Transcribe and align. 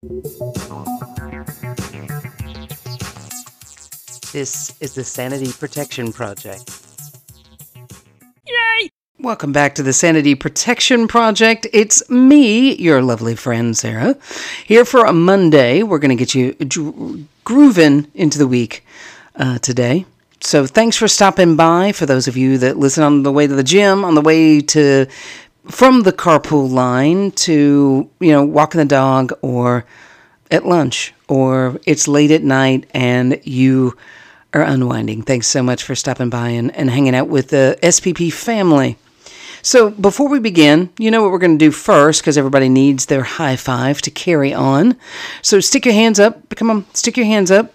This 0.00 0.40
is 4.80 4.94
the 4.94 5.02
Sanity 5.02 5.50
Protection 5.50 6.12
Project. 6.12 6.70
Yay! 8.46 8.90
Welcome 9.18 9.50
back 9.50 9.74
to 9.74 9.82
the 9.82 9.92
Sanity 9.92 10.36
Protection 10.36 11.08
Project. 11.08 11.66
It's 11.72 12.08
me, 12.08 12.76
your 12.76 13.02
lovely 13.02 13.34
friend 13.34 13.76
Sarah, 13.76 14.16
here 14.64 14.84
for 14.84 15.04
a 15.04 15.12
Monday. 15.12 15.82
We're 15.82 15.98
going 15.98 16.16
to 16.16 16.24
get 16.24 16.32
you 16.32 16.52
dro- 16.52 17.18
grooving 17.42 18.06
into 18.14 18.38
the 18.38 18.46
week 18.46 18.86
uh, 19.34 19.58
today. 19.58 20.06
So 20.40 20.64
thanks 20.66 20.96
for 20.96 21.08
stopping 21.08 21.56
by. 21.56 21.90
For 21.90 22.06
those 22.06 22.28
of 22.28 22.36
you 22.36 22.58
that 22.58 22.76
listen 22.76 23.02
on 23.02 23.24
the 23.24 23.32
way 23.32 23.48
to 23.48 23.54
the 23.56 23.64
gym, 23.64 24.04
on 24.04 24.14
the 24.14 24.20
way 24.20 24.60
to 24.60 25.06
from 25.68 26.02
the 26.02 26.12
carpool 26.12 26.70
line 26.70 27.30
to 27.32 28.08
you 28.20 28.32
know 28.32 28.44
walking 28.44 28.78
the 28.78 28.84
dog, 28.84 29.32
or 29.42 29.84
at 30.50 30.66
lunch, 30.66 31.14
or 31.28 31.78
it's 31.86 32.08
late 32.08 32.30
at 32.30 32.42
night 32.42 32.88
and 32.92 33.40
you 33.44 33.96
are 34.54 34.62
unwinding. 34.62 35.22
Thanks 35.22 35.46
so 35.46 35.62
much 35.62 35.82
for 35.82 35.94
stopping 35.94 36.30
by 36.30 36.48
and, 36.50 36.74
and 36.74 36.90
hanging 36.90 37.14
out 37.14 37.28
with 37.28 37.48
the 37.48 37.78
SPP 37.82 38.32
family. 38.32 38.96
So, 39.60 39.90
before 39.90 40.28
we 40.28 40.38
begin, 40.38 40.90
you 40.98 41.10
know 41.10 41.22
what 41.22 41.32
we're 41.32 41.38
going 41.38 41.58
to 41.58 41.64
do 41.64 41.72
first 41.72 42.22
because 42.22 42.38
everybody 42.38 42.68
needs 42.68 43.06
their 43.06 43.24
high 43.24 43.56
five 43.56 44.00
to 44.02 44.10
carry 44.10 44.54
on. 44.54 44.96
So, 45.42 45.60
stick 45.60 45.84
your 45.84 45.94
hands 45.94 46.18
up. 46.20 46.54
Come 46.54 46.70
on, 46.70 46.86
stick 46.94 47.16
your 47.16 47.26
hands 47.26 47.50
up. 47.50 47.74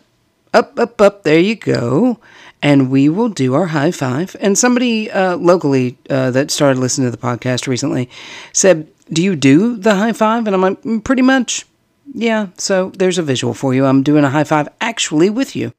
Up, 0.53 0.79
up, 0.79 1.01
up. 1.01 1.23
There 1.23 1.39
you 1.39 1.55
go 1.55 2.19
and 2.63 2.89
we 2.89 3.09
will 3.09 3.27
do 3.27 3.53
our 3.53 3.67
high 3.67 3.91
five. 3.91 4.35
And 4.39 4.57
somebody 4.57 5.11
uh, 5.11 5.35
locally 5.35 5.97
uh, 6.09 6.31
that 6.31 6.49
started 6.49 6.79
listening 6.79 7.05
to 7.07 7.11
the 7.11 7.17
podcast 7.21 7.67
recently 7.67 8.09
said, 8.53 8.87
Do 9.11 9.21
you 9.21 9.35
do 9.35 9.75
the 9.75 9.95
high 9.95 10.13
five? 10.13 10.47
And 10.47 10.55
I'm 10.55 10.61
like, 10.61 10.81
mm, 10.81 11.03
Pretty 11.03 11.21
much. 11.21 11.65
Yeah, 12.13 12.47
so 12.57 12.89
there's 12.95 13.17
a 13.17 13.23
visual 13.23 13.53
for 13.53 13.73
you. 13.73 13.85
I'm 13.85 14.01
doing 14.01 14.23
a 14.23 14.29
high 14.29 14.43
five 14.45 14.69
actually 14.81 15.29
with 15.29 15.55
you. 15.55 15.73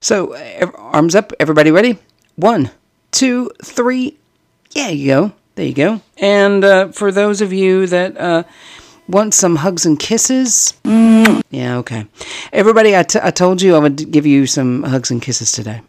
So, 0.00 0.36
arms 0.76 1.14
up, 1.14 1.32
everybody 1.40 1.70
ready? 1.70 1.98
One, 2.36 2.70
two, 3.10 3.50
three. 3.62 4.18
Yeah, 4.72 4.88
you 4.88 5.06
go. 5.06 5.32
There 5.54 5.66
you 5.66 5.72
go. 5.72 6.00
And 6.18 6.64
uh, 6.64 6.88
for 6.88 7.10
those 7.10 7.40
of 7.40 7.52
you 7.52 7.86
that 7.86 8.18
uh, 8.18 8.42
want 9.08 9.32
some 9.32 9.56
hugs 9.56 9.86
and 9.86 9.98
kisses, 9.98 10.74
mm, 10.84 11.40
yeah, 11.50 11.78
okay. 11.78 12.06
Everybody, 12.52 12.96
I, 12.96 13.04
t- 13.04 13.20
I 13.22 13.30
told 13.30 13.62
you 13.62 13.76
I 13.76 13.78
would 13.78 14.10
give 14.10 14.26
you 14.26 14.46
some 14.46 14.82
hugs 14.82 15.10
and 15.10 15.22
kisses 15.22 15.50
today. 15.52 15.80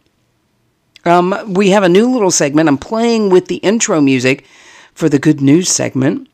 Um, 1.06 1.54
we 1.54 1.70
have 1.70 1.84
a 1.84 1.90
new 1.90 2.12
little 2.12 2.32
segment. 2.32 2.68
I'm 2.68 2.78
playing 2.78 3.30
with 3.30 3.48
the 3.48 3.58
intro 3.58 4.02
music 4.02 4.46
for 4.94 5.10
the 5.10 5.20
good 5.20 5.42
news 5.42 5.70
segment. 5.70 6.28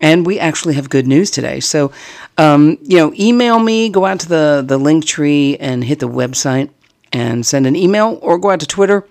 And 0.00 0.26
we 0.26 0.38
actually 0.38 0.74
have 0.74 0.90
good 0.90 1.06
news 1.06 1.30
today. 1.30 1.60
So, 1.60 1.92
um, 2.36 2.76
you 2.82 2.96
know, 2.98 3.12
email 3.18 3.58
me, 3.60 3.88
go 3.88 4.04
out 4.04 4.20
to 4.20 4.28
the, 4.28 4.64
the 4.66 4.78
Linktree 4.78 5.56
and 5.60 5.84
hit 5.84 6.00
the 6.00 6.08
website 6.08 6.70
and 7.12 7.46
send 7.46 7.66
an 7.66 7.76
email 7.76 8.18
or 8.20 8.38
go 8.38 8.50
out 8.50 8.60
to 8.60 8.66
Twitter. 8.66 9.06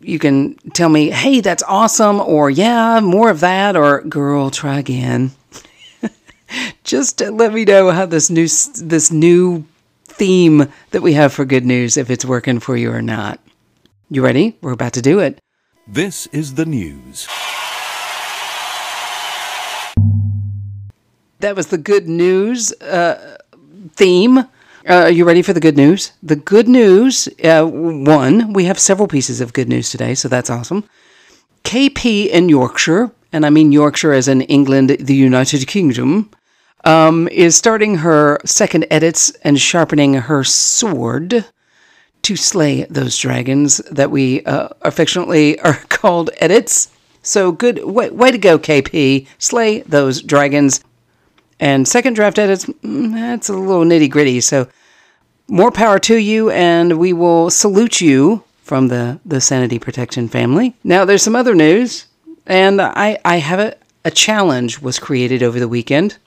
You 0.00 0.18
can 0.18 0.54
tell 0.72 0.88
me, 0.88 1.10
hey, 1.10 1.40
that's 1.40 1.62
awesome, 1.64 2.20
or 2.20 2.48
yeah, 2.48 3.00
more 3.00 3.30
of 3.30 3.40
that, 3.40 3.76
or 3.76 4.00
girl, 4.02 4.48
try 4.48 4.78
again. 4.78 5.32
Just 6.84 7.20
let 7.20 7.52
me 7.52 7.64
know 7.64 7.90
how 7.90 8.06
this 8.06 8.30
new 8.30 8.44
this 8.44 9.10
new 9.10 9.64
theme 10.04 10.68
that 10.92 11.02
we 11.02 11.14
have 11.14 11.32
for 11.32 11.44
good 11.44 11.66
news, 11.66 11.96
if 11.96 12.10
it's 12.10 12.24
working 12.24 12.60
for 12.60 12.76
you 12.76 12.92
or 12.92 13.02
not. 13.02 13.40
You 14.10 14.22
ready? 14.22 14.56
We're 14.62 14.72
about 14.72 14.94
to 14.94 15.02
do 15.02 15.18
it. 15.18 15.38
This 15.86 16.26
is 16.28 16.54
the 16.54 16.64
news. 16.64 17.28
That 21.40 21.54
was 21.54 21.66
the 21.66 21.76
good 21.76 22.08
news 22.08 22.72
uh, 22.80 23.36
theme. 23.96 24.38
Uh, 24.38 24.44
are 24.86 25.10
you 25.10 25.26
ready 25.26 25.42
for 25.42 25.52
the 25.52 25.60
good 25.60 25.76
news? 25.76 26.12
The 26.22 26.36
good 26.36 26.68
news 26.68 27.28
uh, 27.44 27.66
one, 27.66 28.54
we 28.54 28.64
have 28.64 28.78
several 28.78 29.08
pieces 29.08 29.42
of 29.42 29.52
good 29.52 29.68
news 29.68 29.90
today, 29.90 30.14
so 30.14 30.26
that's 30.26 30.48
awesome. 30.48 30.84
KP 31.64 32.28
in 32.28 32.48
Yorkshire, 32.48 33.10
and 33.30 33.44
I 33.44 33.50
mean 33.50 33.72
Yorkshire 33.72 34.14
as 34.14 34.26
in 34.26 34.40
England, 34.40 34.96
the 35.00 35.14
United 35.14 35.66
Kingdom, 35.66 36.30
um, 36.84 37.28
is 37.28 37.58
starting 37.58 37.96
her 37.96 38.38
second 38.46 38.86
edits 38.90 39.32
and 39.42 39.60
sharpening 39.60 40.14
her 40.14 40.44
sword 40.44 41.44
to 42.22 42.36
slay 42.36 42.84
those 42.84 43.16
dragons 43.16 43.78
that 43.90 44.10
we 44.10 44.42
uh, 44.44 44.68
affectionately 44.82 45.58
are 45.60 45.74
called 45.88 46.30
edits. 46.38 46.90
So 47.22 47.52
good, 47.52 47.84
way, 47.84 48.10
way 48.10 48.30
to 48.30 48.38
go, 48.38 48.58
KP. 48.58 49.26
Slay 49.38 49.80
those 49.82 50.22
dragons. 50.22 50.82
And 51.60 51.88
second 51.88 52.14
draft 52.14 52.38
edits, 52.38 52.66
mm, 52.66 53.12
that's 53.12 53.48
a 53.48 53.54
little 53.54 53.84
nitty 53.84 54.10
gritty. 54.10 54.40
So 54.40 54.68
more 55.48 55.70
power 55.72 55.98
to 56.00 56.16
you, 56.16 56.50
and 56.50 56.98
we 56.98 57.12
will 57.12 57.50
salute 57.50 58.00
you 58.00 58.44
from 58.62 58.88
the, 58.88 59.18
the 59.24 59.40
Sanity 59.40 59.78
Protection 59.78 60.28
family. 60.28 60.76
Now, 60.84 61.04
there's 61.04 61.22
some 61.22 61.34
other 61.34 61.54
news, 61.54 62.06
and 62.46 62.80
I, 62.80 63.18
I 63.24 63.36
have 63.36 63.58
a, 63.58 63.76
a 64.04 64.10
challenge 64.10 64.80
was 64.80 64.98
created 64.98 65.42
over 65.42 65.58
the 65.58 65.68
weekend. 65.68 66.18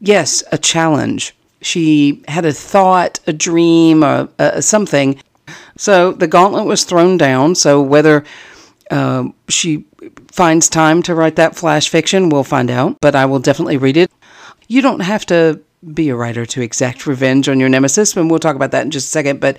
Yes, 0.00 0.42
a 0.52 0.58
challenge. 0.58 1.34
She 1.66 2.22
had 2.28 2.44
a 2.44 2.52
thought, 2.52 3.18
a 3.26 3.32
dream, 3.32 4.04
or 4.04 4.28
uh, 4.38 4.60
something 4.60 5.18
so 5.76 6.12
the 6.12 6.26
gauntlet 6.26 6.66
was 6.66 6.84
thrown 6.84 7.16
down. 7.16 7.54
So 7.54 7.82
whether 7.82 8.24
uh, 8.90 9.28
she 9.48 9.84
finds 10.28 10.68
time 10.68 11.02
to 11.02 11.14
write 11.14 11.36
that 11.36 11.56
flash 11.56 11.88
fiction, 11.88 12.28
we'll 12.28 12.44
find 12.44 12.70
out. 12.70 13.00
But 13.00 13.14
I 13.14 13.26
will 13.26 13.38
definitely 13.38 13.76
read 13.76 13.96
it. 13.96 14.10
You 14.68 14.82
don't 14.82 15.00
have 15.00 15.26
to 15.26 15.60
be 15.94 16.08
a 16.08 16.16
writer 16.16 16.44
to 16.46 16.62
exact 16.62 17.06
revenge 17.06 17.48
on 17.48 17.60
your 17.60 17.68
nemesis, 17.68 18.16
and 18.16 18.30
we'll 18.30 18.40
talk 18.40 18.56
about 18.56 18.72
that 18.72 18.84
in 18.84 18.90
just 18.90 19.08
a 19.08 19.10
second. 19.10 19.40
But 19.40 19.58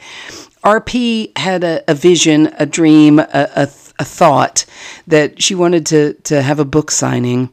RP 0.63 1.38
had 1.38 1.63
a, 1.63 1.84
a 1.89 1.94
vision, 1.94 2.53
a 2.57 2.66
dream, 2.66 3.19
a, 3.19 3.28
a, 3.34 3.69
a 4.00 4.03
thought 4.03 4.66
that 5.06 5.41
she 5.41 5.56
wanted 5.56 5.85
to 5.88 6.13
to 6.13 6.41
have 6.41 6.59
a 6.59 6.66
book 6.66 6.91
signing 6.91 7.51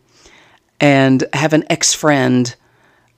and 0.81 1.25
have 1.33 1.53
an 1.53 1.65
ex 1.71 1.95
friend 1.95 2.57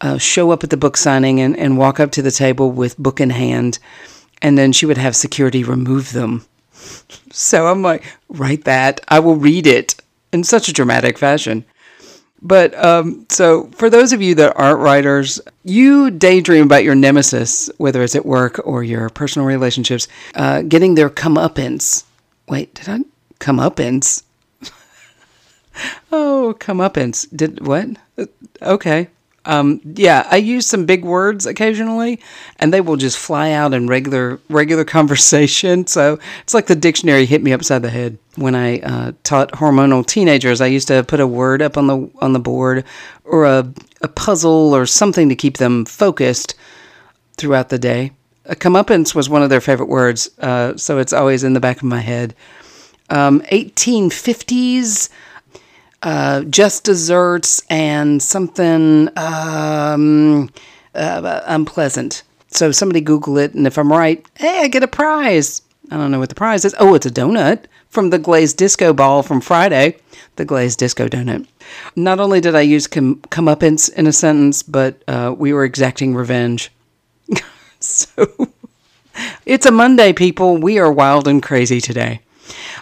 uh, 0.01 0.19
show 0.19 0.51
up 0.51 0.65
at 0.65 0.71
the 0.71 0.77
book 0.77 0.97
signing 0.97 1.41
and, 1.41 1.57
and 1.57 1.79
walk 1.79 2.01
up 2.01 2.13
to 2.13 2.23
the 2.23 2.31
table 2.31 2.71
with 2.71 2.99
book 2.99 3.21
in 3.21 3.31
hand 3.31 3.79
and 4.43 4.57
then 4.59 4.73
she 4.73 4.87
would 4.87 4.99
have 4.99 5.17
security 5.17 5.65
remove 5.65 6.13
them. 6.13 6.45
So 7.33 7.67
I'm 7.67 7.83
like, 7.83 8.05
write 8.29 8.65
that. 8.65 9.01
I 9.09 9.19
will 9.19 9.37
read 9.37 9.67
it 9.67 9.97
in 10.33 10.45
such 10.45 10.69
a 10.69 10.73
dramatic 10.73 11.19
fashion. 11.19 11.65
But 12.43 12.75
um, 12.83 13.27
so 13.29 13.69
for 13.75 13.89
those 13.89 14.13
of 14.13 14.21
you 14.21 14.35
that 14.37 14.57
aren't 14.57 14.81
writers, 14.81 15.41
you 15.65 16.11
daydream 16.11 16.65
about 16.65 16.85
your 16.85 16.95
nemesis, 16.95 17.71
whether 17.79 18.03
it's 18.03 18.15
at 18.15 18.27
work 18.27 18.61
or 18.65 18.85
your 18.85 19.09
personal 19.09 19.49
relationships, 19.49 20.07
uh, 20.35 20.63
getting 20.63 20.95
their 20.95 21.11
comeuppance. 21.11 22.05
Wait, 22.49 22.75
did 22.75 22.89
I 22.89 22.99
comeuppance? 23.41 24.23
oh, 26.13 26.55
comeuppance. 26.61 27.27
Did 27.35 27.67
what? 27.67 27.89
Uh, 28.19 28.27
okay. 28.63 29.09
Um, 29.47 29.81
yeah, 29.85 30.27
I 30.31 30.37
use 30.37 30.67
some 30.67 30.87
big 30.87 31.05
words 31.05 31.47
occasionally, 31.47 32.21
and 32.59 32.73
they 32.73 32.81
will 32.81 32.97
just 32.97 33.17
fly 33.17 33.53
out 33.53 33.73
in 33.73 33.87
regular 33.87 34.41
regular 34.51 34.85
conversation. 34.97 35.87
So 35.87 36.19
it's 36.43 36.53
like 36.53 36.67
the 36.67 36.75
dictionary 36.75 37.25
hit 37.27 37.43
me 37.43 37.53
upside 37.53 37.83
the 37.83 37.91
head 37.91 38.19
when 38.35 38.55
I 38.55 38.81
uh, 38.81 39.13
taught 39.23 39.53
hormonal 39.53 40.05
teenagers. 40.05 40.61
I 40.61 40.67
used 40.67 40.89
to 40.89 41.05
put 41.05 41.21
a 41.21 41.27
word 41.27 41.63
up 41.63 41.79
on 41.79 41.87
the 41.87 42.11
on 42.19 42.33
the 42.33 42.41
board, 42.41 42.85
or 43.25 43.45
a 43.45 43.73
a 44.03 44.09
puzzle, 44.09 44.75
or 44.75 44.85
something 44.85 45.29
to 45.29 45.37
keep 45.37 45.59
them 45.59 45.85
focused 45.85 46.55
throughout 47.37 47.69
the 47.69 47.79
day. 47.79 48.13
A 48.47 48.57
comeuppance 48.57 49.15
was 49.15 49.29
one 49.29 49.43
of 49.43 49.51
their 49.51 49.61
favorite 49.61 49.89
words, 49.89 50.31
uh, 50.41 50.77
so 50.77 50.99
it's 50.99 51.13
always 51.13 51.45
in 51.45 51.53
the 51.55 51.61
back 51.61 51.79
of 51.79 51.85
my 51.85 52.01
head. 52.01 52.35
Um, 53.09 53.41
1850s 53.53 55.09
uh, 56.07 56.43
just 56.45 56.85
desserts 56.85 57.65
and 57.69 58.23
something 58.23 59.09
um, 59.17 60.49
uh, 60.95 61.41
unpleasant. 61.47 62.23
So 62.47 62.71
somebody 62.71 63.01
Google 63.01 63.39
it, 63.39 63.55
and 63.55 63.67
if 63.67 63.77
I'm 63.77 63.91
right, 63.91 64.25
hey, 64.35 64.61
I 64.61 64.69
get 64.69 64.85
a 64.85 64.89
prize. 64.89 65.63
I 65.91 65.97
don't 65.97 66.13
know 66.13 66.21
what 66.21 66.29
the 66.29 66.37
prize 66.37 66.65
is. 66.65 66.77
Oh, 66.79 66.95
it's 66.95 67.07
a 67.07 67.11
donut 67.11 67.65
from 67.89 68.11
the 68.11 68.21
glazed 68.21 68.57
disco 68.57 68.93
ball 68.93 69.25
from 69.25 69.41
Friday, 69.41 69.97
the 70.37 70.45
glazed 70.45 70.79
disco 70.79 71.09
donut. 71.09 71.45
Not 71.97 72.21
only 72.21 72.41
did 72.41 72.55
I 72.55 72.61
use 72.61 72.87
com- 72.87 73.17
comeuppance 73.31 73.93
in 73.93 74.07
a 74.07 74.13
sentence, 74.13 74.63
but 74.63 75.03
uh, 75.09 75.35
we 75.37 75.53
were 75.53 75.65
exacting 75.65 76.15
revenge. 76.15 76.71
so 77.81 78.49
it's 79.45 79.67
a 79.67 79.73
Monday, 79.73 80.13
people. 80.13 80.57
We 80.57 80.79
are 80.79 80.93
wild 80.93 81.27
and 81.27 81.43
crazy 81.43 81.81
today. 81.81 82.21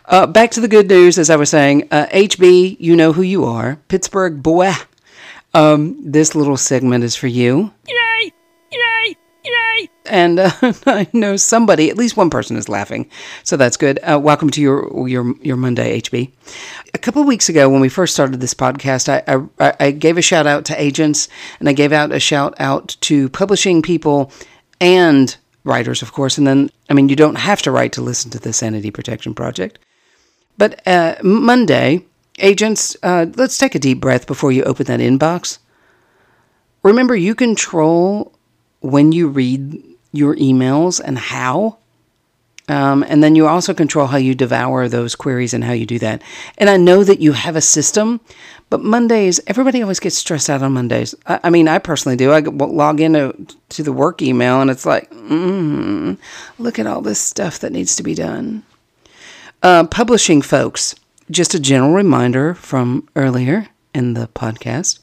Uh, 0.07 0.27
back 0.27 0.51
to 0.51 0.61
the 0.61 0.69
good 0.69 0.89
news, 0.89 1.19
as 1.19 1.31
I 1.31 1.37
was 1.37 1.49
saying. 1.49 1.89
Uh, 1.91 2.07
HB, 2.07 2.77
you 2.79 2.95
know 2.95 3.13
who 3.13 3.23
you 3.23 3.45
are. 3.45 3.77
Pittsburgh 3.89 4.43
boy. 4.43 4.73
Um, 5.55 5.97
this 6.05 6.35
little 6.35 6.59
segment 6.59 7.05
is 7.05 7.17
for 7.17 7.27
you. 7.27 7.73
Yay! 7.89 8.33
Yay! 8.71 9.17
Yay! 9.45 9.89
and 10.05 10.41
uh, 10.41 10.51
I 10.87 11.09
know 11.15 11.37
somebody, 11.37 11.89
at 11.89 11.97
least 11.97 12.19
one 12.19 12.29
person, 12.29 12.57
is 12.57 12.69
laughing, 12.69 13.09
so 13.45 13.57
that's 13.57 13.79
good. 13.79 13.99
Uh, 14.03 14.21
welcome 14.23 14.51
to 14.51 14.61
your 14.61 15.09
your 15.09 15.35
your 15.41 15.57
Monday, 15.57 16.01
HB. 16.01 16.31
A 16.93 16.99
couple 16.99 17.23
of 17.23 17.29
weeks 17.29 17.49
ago, 17.49 17.71
when 17.71 17.81
we 17.81 17.89
first 17.89 18.13
started 18.13 18.41
this 18.41 18.53
podcast, 18.53 19.09
I, 19.09 19.47
I 19.59 19.75
I 19.81 19.91
gave 19.91 20.19
a 20.19 20.23
shout 20.23 20.47
out 20.47 20.67
to 20.67 20.81
agents, 20.81 21.29
and 21.61 21.69
I 21.69 21.73
gave 21.73 21.93
out 21.93 22.13
a 22.13 22.21
shout 22.21 22.55
out 22.59 22.97
to 23.03 23.31
publishing 23.31 23.81
people 23.81 24.31
and 24.81 25.35
writers, 25.65 26.03
of 26.03 26.13
course. 26.13 26.37
And 26.37 26.47
then, 26.47 26.69
I 26.91 26.95
mean, 26.95 27.09
you 27.09 27.17
don't 27.17 27.37
have 27.37 27.63
to 27.63 27.71
write 27.71 27.93
to 27.93 28.03
listen 28.03 28.31
to 28.33 28.39
the 28.39 28.53
Sanity 28.53 28.91
Protection 28.91 29.35
Project. 29.35 29.79
But 30.57 30.87
uh, 30.87 31.17
Monday, 31.23 32.05
agents, 32.39 32.97
uh, 33.03 33.27
let's 33.37 33.59
take 33.59 33.75
a 33.75 33.79
deep 33.79 34.01
breath 34.01 34.27
before 34.27 34.53
you 34.53 34.63
open 34.65 34.87
that 34.87 35.01
inbox. 35.01 35.59
Remember, 36.83 37.17
you 37.17 37.35
control 37.35 38.33
when 38.81 39.13
you 39.13 39.29
read 39.29 39.83
your 40.13 40.37
emails 40.37 41.01
and 41.03 41.19
how. 41.19 41.79
Um, 42.67 43.05
and 43.07 43.23
then 43.23 43.35
you 43.35 43.47
also 43.47 43.75
control 43.75 44.07
how 44.07 44.17
you 44.17 44.35
devour 44.35 44.89
those 44.89 45.15
queries 45.15 45.53
and 45.53 45.63
how 45.63 45.73
you 45.73 45.85
do 45.85 45.99
that. 45.99 46.23
And 46.57 46.71
I 46.71 46.79
know 46.79 47.05
that 47.05 47.21
you 47.21 47.33
have 47.33 47.57
a 47.57 47.61
system, 47.61 48.21
but 48.71 48.81
Mondays, 48.81 49.39
everybody 49.47 49.83
always 49.83 50.01
gets 50.01 50.17
stressed 50.17 50.49
out 50.49 50.63
on 50.63 50.73
Mondays. 50.73 51.15
I, 51.27 51.41
I 51.45 51.51
mean, 51.51 51.69
I 51.69 51.79
personally 51.79 52.17
do. 52.17 52.33
I 52.33 52.41
log 52.41 53.01
into 53.01 53.35
to 53.71 53.83
the 53.83 53.93
work 53.93 54.23
email 54.23 54.63
and 54.63 54.71
it's 54.71 54.87
like, 54.87 55.11
mm, 55.11 56.17
look 56.59 56.79
at 56.79 56.87
all 56.87 57.03
this 57.03 57.21
stuff 57.21 57.59
that 57.59 57.73
needs 57.73 57.97
to 57.97 58.03
be 58.03 58.15
done. 58.15 58.63
Uh, 59.65 59.83
publishing 59.83 60.43
folks, 60.43 60.95
just 61.31 61.55
a 61.55 61.59
general 61.59 61.95
reminder 61.95 62.55
from 62.55 63.09
earlier 63.17 63.67
in 63.95 64.13
the 64.13 64.29
podcast. 64.29 64.99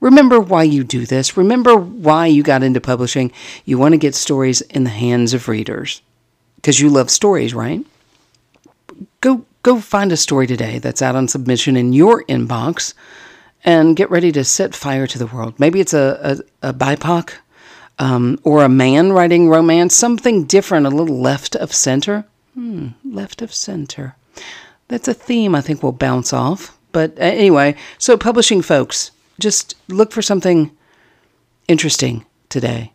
Remember 0.00 0.40
why 0.40 0.64
you 0.64 0.82
do 0.82 1.06
this. 1.06 1.36
Remember 1.36 1.76
why 1.76 2.26
you 2.26 2.42
got 2.42 2.64
into 2.64 2.80
publishing. 2.80 3.30
You 3.64 3.78
want 3.78 3.92
to 3.92 3.98
get 3.98 4.16
stories 4.16 4.60
in 4.60 4.82
the 4.82 4.90
hands 4.90 5.34
of 5.34 5.46
readers 5.46 6.02
because 6.56 6.80
you 6.80 6.88
love 6.88 7.10
stories, 7.10 7.54
right? 7.54 7.86
Go 9.20 9.46
go 9.62 9.78
find 9.78 10.10
a 10.10 10.16
story 10.16 10.48
today 10.48 10.80
that's 10.80 11.00
out 11.00 11.14
on 11.14 11.28
submission 11.28 11.76
in 11.76 11.92
your 11.92 12.24
inbox 12.24 12.92
and 13.62 13.94
get 13.94 14.10
ready 14.10 14.32
to 14.32 14.42
set 14.42 14.74
fire 14.74 15.06
to 15.06 15.16
the 15.16 15.28
world. 15.28 15.60
Maybe 15.60 15.78
it's 15.78 15.94
a, 15.94 16.40
a, 16.60 16.70
a 16.70 16.74
BIPOC 16.74 17.34
um, 18.00 18.40
or 18.42 18.64
a 18.64 18.68
man 18.68 19.12
writing 19.12 19.48
romance, 19.48 19.94
something 19.94 20.44
different, 20.44 20.86
a 20.86 20.90
little 20.90 21.20
left 21.20 21.54
of 21.54 21.72
center. 21.72 22.24
Hmm, 22.56 22.88
left 23.04 23.42
of 23.42 23.52
center. 23.52 24.16
That's 24.88 25.08
a 25.08 25.14
theme 25.14 25.54
I 25.54 25.60
think 25.60 25.82
we'll 25.82 25.92
bounce 25.92 26.32
off. 26.32 26.78
But 26.90 27.10
uh, 27.18 27.24
anyway, 27.24 27.76
so 27.98 28.16
publishing 28.16 28.62
folks, 28.62 29.10
just 29.38 29.76
look 29.88 30.10
for 30.10 30.22
something 30.22 30.70
interesting 31.68 32.24
today. 32.48 32.92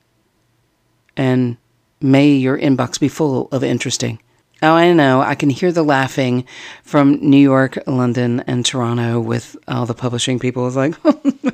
And 1.16 1.58
may 2.02 2.30
your 2.30 2.58
inbox 2.58 3.00
be 3.00 3.08
full 3.08 3.50
of 3.52 3.64
interesting. 3.64 4.18
Oh, 4.64 4.74
I 4.74 4.94
know. 4.94 5.22
I 5.22 5.36
can 5.36 5.52
hear 5.52 5.72
the 5.72 5.84
laughing 5.84 6.46
from 6.82 7.20
New 7.22 7.38
York, 7.38 7.78
London, 7.86 8.40
and 8.48 8.66
Toronto 8.66 9.20
with 9.20 9.56
all 9.68 9.86
the 9.86 9.94
publishing 9.94 10.40
people. 10.40 10.66
It's 10.66 10.76
like, 10.76 10.96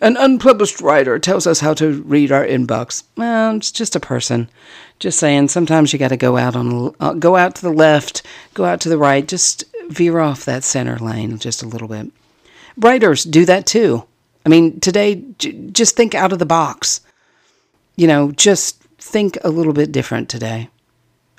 an 0.00 0.16
unpublished 0.16 0.80
writer 0.80 1.18
tells 1.18 1.46
us 1.46 1.60
how 1.60 1.74
to 1.74 2.02
read 2.02 2.32
our 2.32 2.44
inbox. 2.44 3.04
Well, 3.16 3.56
it's 3.56 3.72
just 3.72 3.96
a 3.96 4.00
person. 4.00 4.48
Just 4.98 5.18
saying. 5.18 5.48
Sometimes 5.48 5.92
you 5.92 5.98
got 5.98 6.08
to 6.08 6.16
go 6.16 6.36
out 6.36 6.56
on, 6.56 6.94
uh, 7.00 7.12
go 7.14 7.36
out 7.36 7.54
to 7.56 7.62
the 7.62 7.72
left, 7.72 8.22
go 8.54 8.64
out 8.64 8.80
to 8.80 8.88
the 8.88 8.98
right. 8.98 9.26
Just 9.26 9.64
veer 9.88 10.18
off 10.18 10.44
that 10.44 10.64
center 10.64 10.98
lane 10.98 11.38
just 11.38 11.62
a 11.62 11.68
little 11.68 11.88
bit. 11.88 12.10
Writers 12.76 13.24
do 13.24 13.44
that 13.44 13.66
too. 13.66 14.04
I 14.44 14.48
mean, 14.48 14.80
today, 14.80 15.24
j- 15.38 15.52
just 15.72 15.96
think 15.96 16.14
out 16.14 16.32
of 16.32 16.38
the 16.38 16.46
box. 16.46 17.00
You 17.96 18.06
know, 18.06 18.32
just 18.32 18.80
think 18.98 19.38
a 19.42 19.50
little 19.50 19.72
bit 19.72 19.92
different 19.92 20.28
today. 20.28 20.68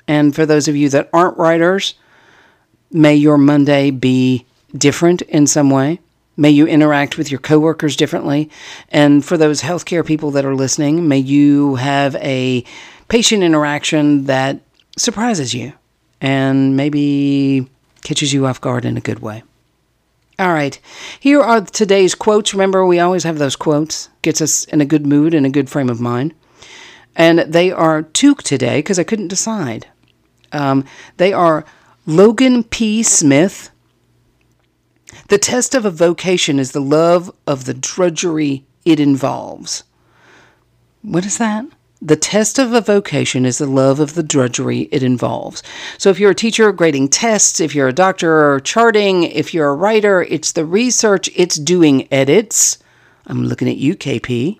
And 0.06 0.34
for 0.34 0.44
those 0.44 0.68
of 0.68 0.76
you 0.76 0.88
that 0.90 1.08
aren't 1.12 1.38
writers, 1.38 1.94
may 2.90 3.14
your 3.14 3.38
Monday 3.38 3.90
be 3.90 4.46
different 4.76 5.22
in 5.22 5.46
some 5.46 5.70
way. 5.70 6.00
May 6.40 6.48
you 6.48 6.66
interact 6.66 7.18
with 7.18 7.30
your 7.30 7.38
coworkers 7.38 7.96
differently. 7.96 8.48
And 8.88 9.22
for 9.22 9.36
those 9.36 9.60
healthcare 9.60 10.06
people 10.06 10.30
that 10.30 10.46
are 10.46 10.54
listening, 10.54 11.06
may 11.06 11.18
you 11.18 11.74
have 11.74 12.16
a 12.16 12.64
patient 13.08 13.42
interaction 13.42 14.24
that 14.24 14.58
surprises 14.96 15.52
you 15.52 15.74
and 16.18 16.78
maybe 16.78 17.68
catches 18.04 18.32
you 18.32 18.46
off 18.46 18.58
guard 18.58 18.86
in 18.86 18.96
a 18.96 19.02
good 19.02 19.18
way. 19.18 19.42
All 20.38 20.54
right, 20.54 20.80
here 21.20 21.42
are 21.42 21.60
today's 21.60 22.14
quotes. 22.14 22.54
Remember, 22.54 22.86
we 22.86 22.98
always 22.98 23.24
have 23.24 23.36
those 23.36 23.54
quotes, 23.54 24.08
gets 24.22 24.40
us 24.40 24.64
in 24.64 24.80
a 24.80 24.86
good 24.86 25.06
mood 25.06 25.34
and 25.34 25.44
a 25.44 25.50
good 25.50 25.68
frame 25.68 25.90
of 25.90 26.00
mind. 26.00 26.32
And 27.14 27.40
they 27.40 27.70
are 27.70 28.00
two 28.00 28.34
today 28.36 28.78
because 28.78 28.98
I 28.98 29.04
couldn't 29.04 29.28
decide. 29.28 29.88
Um, 30.52 30.86
they 31.18 31.34
are 31.34 31.66
Logan 32.06 32.64
P. 32.64 33.02
Smith. 33.02 33.68
The 35.30 35.38
test 35.38 35.76
of 35.76 35.84
a 35.84 35.92
vocation 35.92 36.58
is 36.58 36.72
the 36.72 36.80
love 36.80 37.30
of 37.46 37.64
the 37.64 37.72
drudgery 37.72 38.64
it 38.84 38.98
involves. 38.98 39.84
What 41.02 41.24
is 41.24 41.38
that? 41.38 41.66
The 42.02 42.16
test 42.16 42.58
of 42.58 42.72
a 42.72 42.80
vocation 42.80 43.46
is 43.46 43.58
the 43.58 43.66
love 43.66 44.00
of 44.00 44.14
the 44.14 44.24
drudgery 44.24 44.88
it 44.90 45.04
involves. 45.04 45.62
So, 45.98 46.10
if 46.10 46.18
you're 46.18 46.32
a 46.32 46.34
teacher 46.34 46.72
grading 46.72 47.10
tests, 47.10 47.60
if 47.60 47.76
you're 47.76 47.86
a 47.86 47.92
doctor 47.92 48.58
charting, 48.64 49.22
if 49.22 49.54
you're 49.54 49.68
a 49.68 49.74
writer, 49.74 50.22
it's 50.22 50.50
the 50.50 50.66
research, 50.66 51.30
it's 51.36 51.54
doing 51.54 52.08
edits. 52.12 52.78
I'm 53.28 53.44
looking 53.44 53.68
at 53.68 53.76
you, 53.76 53.94
KP. 53.94 54.58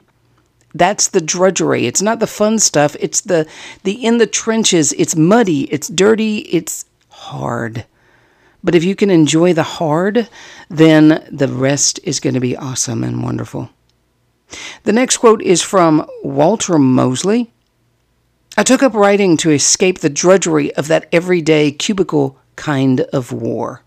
That's 0.72 1.08
the 1.08 1.20
drudgery. 1.20 1.88
It's 1.88 2.00
not 2.00 2.20
the 2.20 2.28
fun 2.28 2.60
stuff. 2.60 2.94
It's 3.00 3.22
the 3.22 3.44
the 3.82 4.04
in 4.06 4.18
the 4.18 4.26
trenches. 4.28 4.92
It's 4.92 5.16
muddy, 5.16 5.62
it's 5.72 5.88
dirty, 5.88 6.38
it's 6.48 6.84
hard. 7.08 7.86
But 8.62 8.74
if 8.74 8.84
you 8.84 8.94
can 8.94 9.10
enjoy 9.10 9.52
the 9.52 9.62
hard, 9.62 10.28
then 10.68 11.26
the 11.30 11.48
rest 11.48 11.98
is 12.04 12.20
going 12.20 12.34
to 12.34 12.40
be 12.40 12.56
awesome 12.56 13.02
and 13.02 13.22
wonderful. 13.22 13.70
The 14.82 14.92
next 14.92 15.18
quote 15.18 15.42
is 15.42 15.62
from 15.62 16.06
Walter 16.22 16.78
Mosley. 16.78 17.52
I 18.56 18.62
took 18.62 18.82
up 18.82 18.94
writing 18.94 19.36
to 19.38 19.50
escape 19.50 20.00
the 20.00 20.10
drudgery 20.10 20.74
of 20.74 20.88
that 20.88 21.08
everyday 21.12 21.70
cubicle 21.72 22.38
kind 22.56 23.02
of 23.12 23.32
war. 23.32 23.82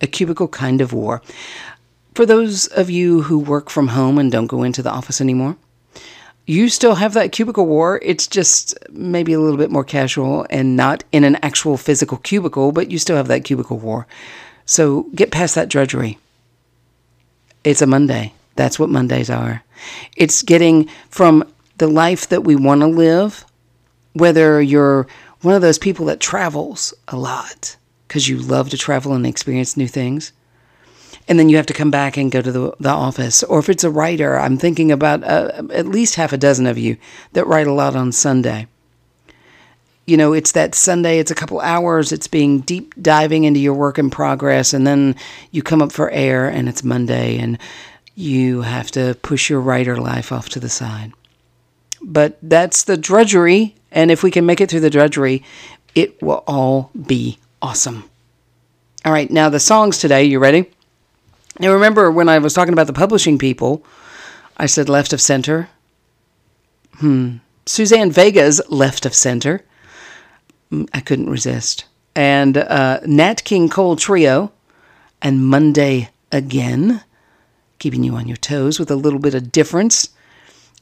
A 0.00 0.06
cubicle 0.06 0.48
kind 0.48 0.80
of 0.80 0.92
war. 0.92 1.22
For 2.14 2.26
those 2.26 2.66
of 2.66 2.90
you 2.90 3.22
who 3.22 3.38
work 3.38 3.70
from 3.70 3.88
home 3.88 4.18
and 4.18 4.32
don't 4.32 4.46
go 4.46 4.62
into 4.62 4.82
the 4.82 4.90
office 4.90 5.20
anymore, 5.20 5.56
you 6.46 6.68
still 6.68 6.96
have 6.96 7.14
that 7.14 7.32
cubicle 7.32 7.66
war. 7.66 8.00
It's 8.02 8.26
just 8.26 8.76
maybe 8.90 9.32
a 9.32 9.40
little 9.40 9.56
bit 9.56 9.70
more 9.70 9.84
casual 9.84 10.46
and 10.50 10.76
not 10.76 11.04
in 11.12 11.24
an 11.24 11.36
actual 11.36 11.76
physical 11.76 12.18
cubicle, 12.18 12.72
but 12.72 12.90
you 12.90 12.98
still 12.98 13.16
have 13.16 13.28
that 13.28 13.44
cubicle 13.44 13.78
war. 13.78 14.06
So 14.66 15.04
get 15.14 15.30
past 15.30 15.54
that 15.54 15.68
drudgery. 15.68 16.18
It's 17.64 17.82
a 17.82 17.86
Monday. 17.86 18.32
That's 18.56 18.78
what 18.78 18.88
Mondays 18.88 19.30
are. 19.30 19.62
It's 20.16 20.42
getting 20.42 20.88
from 21.08 21.44
the 21.78 21.86
life 21.86 22.28
that 22.28 22.44
we 22.44 22.56
want 22.56 22.80
to 22.80 22.86
live, 22.86 23.44
whether 24.12 24.60
you're 24.60 25.06
one 25.42 25.54
of 25.54 25.62
those 25.62 25.78
people 25.78 26.06
that 26.06 26.20
travels 26.20 26.94
a 27.08 27.16
lot 27.16 27.76
because 28.06 28.28
you 28.28 28.38
love 28.38 28.70
to 28.70 28.78
travel 28.78 29.14
and 29.14 29.26
experience 29.26 29.76
new 29.76 29.88
things 29.88 30.32
and 31.28 31.38
then 31.38 31.48
you 31.48 31.56
have 31.56 31.66
to 31.66 31.72
come 31.72 31.90
back 31.90 32.16
and 32.16 32.32
go 32.32 32.42
to 32.42 32.52
the, 32.52 32.72
the 32.80 32.88
office. 32.88 33.42
Or 33.42 33.58
if 33.58 33.68
it's 33.68 33.84
a 33.84 33.90
writer, 33.90 34.38
I'm 34.38 34.58
thinking 34.58 34.90
about 34.90 35.22
uh, 35.24 35.62
at 35.72 35.86
least 35.86 36.16
half 36.16 36.32
a 36.32 36.38
dozen 36.38 36.66
of 36.66 36.78
you 36.78 36.96
that 37.32 37.46
write 37.46 37.66
a 37.66 37.72
lot 37.72 37.96
on 37.96 38.12
Sunday. 38.12 38.66
You 40.04 40.16
know, 40.16 40.32
it's 40.32 40.52
that 40.52 40.74
Sunday, 40.74 41.20
it's 41.20 41.30
a 41.30 41.36
couple 41.36 41.60
hours, 41.60 42.10
it's 42.10 42.26
being 42.26 42.60
deep 42.60 42.92
diving 43.00 43.44
into 43.44 43.60
your 43.60 43.74
work 43.74 43.98
in 43.98 44.10
progress, 44.10 44.74
and 44.74 44.84
then 44.86 45.14
you 45.52 45.62
come 45.62 45.80
up 45.80 45.92
for 45.92 46.10
air 46.10 46.48
and 46.48 46.68
it's 46.68 46.82
Monday 46.82 47.38
and 47.38 47.56
you 48.14 48.62
have 48.62 48.90
to 48.90 49.16
push 49.22 49.48
your 49.48 49.60
writer 49.60 49.96
life 49.96 50.32
off 50.32 50.48
to 50.50 50.60
the 50.60 50.68
side. 50.68 51.12
But 52.02 52.36
that's 52.42 52.82
the 52.82 52.96
drudgery, 52.96 53.76
and 53.92 54.10
if 54.10 54.24
we 54.24 54.32
can 54.32 54.44
make 54.44 54.60
it 54.60 54.68
through 54.68 54.80
the 54.80 54.90
drudgery, 54.90 55.44
it 55.94 56.20
will 56.20 56.42
all 56.46 56.90
be 57.06 57.38
awesome. 57.62 58.10
All 59.04 59.12
right, 59.12 59.30
now 59.30 59.48
the 59.48 59.60
songs 59.60 59.98
today, 59.98 60.24
you 60.24 60.40
ready? 60.40 60.68
Now, 61.62 61.72
remember 61.72 62.10
when 62.10 62.28
I 62.28 62.38
was 62.38 62.54
talking 62.54 62.72
about 62.72 62.88
the 62.88 62.92
publishing 62.92 63.38
people, 63.38 63.84
I 64.56 64.66
said 64.66 64.88
left 64.88 65.12
of 65.12 65.20
center. 65.20 65.68
Hmm. 66.94 67.36
Suzanne 67.66 68.10
Vega's 68.10 68.60
left 68.68 69.06
of 69.06 69.14
center. 69.14 69.64
Hmm, 70.70 70.84
I 70.92 70.98
couldn't 71.00 71.30
resist. 71.30 71.84
And 72.16 72.58
uh, 72.58 72.98
Nat 73.06 73.44
King 73.44 73.68
Cole 73.68 73.94
Trio 73.94 74.52
and 75.22 75.46
Monday 75.46 76.10
Again, 76.32 77.04
keeping 77.78 78.02
you 78.02 78.14
on 78.16 78.26
your 78.26 78.38
toes 78.38 78.80
with 78.80 78.90
a 78.90 78.96
little 78.96 79.18
bit 79.18 79.34
of 79.34 79.52
difference. 79.52 80.08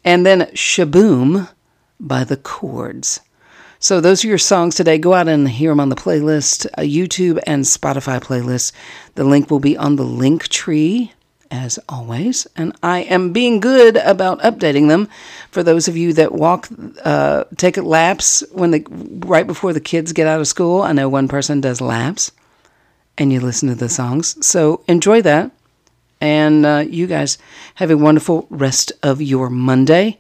And 0.05 0.25
then 0.25 0.49
Sh-Boom 0.55 1.49
by 1.99 2.23
the 2.23 2.37
Chords. 2.37 3.21
So 3.83 4.03
those 4.03 4.23
are 4.23 4.29
your 4.29 4.37
songs 4.37 4.75
today. 4.75 4.99
Go 4.99 5.15
out 5.15 5.27
and 5.27 5.49
hear 5.49 5.71
them 5.71 5.81
on 5.81 5.89
the 5.89 5.97
playlist, 5.97 6.67
a 6.75 6.83
YouTube 6.83 7.41
and 7.47 7.65
Spotify 7.65 8.21
playlist. 8.21 8.73
The 9.15 9.25
link 9.25 9.51
will 9.51 9.59
be 9.59 9.75
on 9.75 9.97
the 9.97 10.05
Linktree 10.05 11.13
as 11.51 11.79
always, 11.89 12.47
and 12.57 12.77
I 12.83 13.01
am 13.01 13.33
being 13.33 13.59
good 13.59 13.97
about 13.97 14.39
updating 14.41 14.89
them. 14.89 15.09
For 15.51 15.63
those 15.63 15.89
of 15.89 15.97
you 15.97 16.13
that 16.13 16.33
walk, 16.33 16.69
uh, 17.07 17.45
take 17.57 17.79
laps 17.79 18.45
when 18.53 18.71
the 18.71 18.85
right 19.27 19.47
before 19.47 19.73
the 19.73 19.81
kids 19.81 20.13
get 20.13 20.27
out 20.27 20.41
of 20.41 20.47
school. 20.47 20.83
I 20.83 20.93
know 20.93 21.09
one 21.09 21.27
person 21.27 21.63
does 21.63 21.81
laps, 21.81 22.33
and 23.17 23.33
you 23.33 23.41
listen 23.41 23.71
to 23.71 23.75
the 23.75 23.89
songs. 23.89 24.47
So 24.47 24.85
enjoy 24.89 25.23
that, 25.23 25.53
and 26.21 26.67
uh, 26.67 26.85
you 26.87 27.07
guys 27.07 27.39
have 27.77 27.91
a 27.91 27.97
wonderful 27.97 28.47
rest 28.51 28.93
of 29.03 29.23
your 29.23 29.49
Monday. 29.49 30.19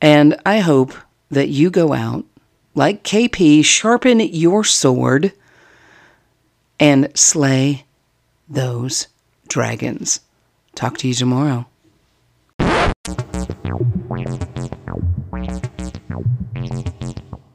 And 0.00 0.40
I 0.46 0.60
hope 0.60 0.94
that 1.30 1.48
you 1.48 1.70
go 1.70 1.92
out 1.92 2.24
like 2.74 3.04
KP, 3.04 3.64
sharpen 3.64 4.20
your 4.20 4.64
sword 4.64 5.32
and 6.80 7.10
slay 7.16 7.84
those 8.48 9.06
dragons. 9.48 10.20
Talk 10.74 10.98
to 10.98 11.08
you 11.08 11.14
tomorrow. 11.14 11.66